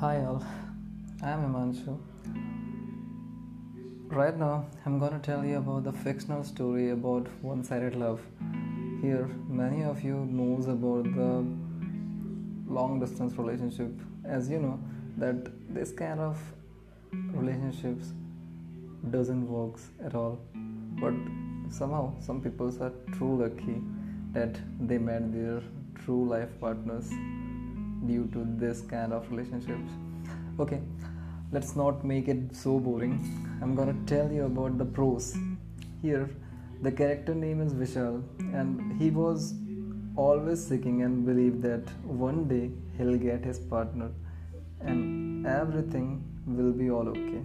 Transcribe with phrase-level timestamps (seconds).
[0.00, 0.44] Hi all,
[1.24, 1.98] I am Himanshu.
[4.06, 8.20] Right now, I'm gonna tell you about the fictional story about one-sided love.
[9.02, 11.44] Here, many of you knows about the
[12.72, 13.90] long-distance relationship.
[14.24, 14.78] As you know,
[15.16, 16.38] that this kind of
[17.32, 18.12] relationships
[19.10, 20.38] doesn't works at all.
[21.00, 21.14] But
[21.70, 23.82] somehow, some people are true lucky
[24.32, 25.60] that they met their
[26.04, 27.10] true life partners
[28.06, 29.90] due to this kind of relationships.
[30.60, 30.80] Okay,
[31.52, 33.16] let's not make it so boring.
[33.62, 35.36] I'm gonna tell you about the pros.
[36.02, 36.30] Here,
[36.82, 38.22] the character name is Vishal,
[38.54, 39.54] and he was
[40.16, 44.10] always seeking and believed that one day he'll get his partner
[44.80, 47.44] and everything will be all okay.